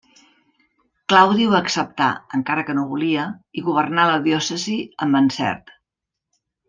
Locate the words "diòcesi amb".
4.29-5.21